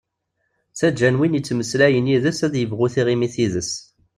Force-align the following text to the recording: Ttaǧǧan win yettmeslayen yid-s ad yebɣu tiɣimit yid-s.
Ttaǧǧan 0.71 1.17
win 1.19 1.35
yettmeslayen 1.37 2.09
yid-s 2.11 2.39
ad 2.47 2.53
yebɣu 2.57 2.87
tiɣimit 2.93 3.35
yid-s. 3.41 3.71